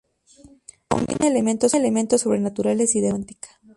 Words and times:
Combina 0.87 1.27
elementos 1.27 1.73
sobrenaturales 2.21 2.95
y 2.95 3.01
de 3.01 3.09
novela 3.09 3.17
romántica. 3.19 3.49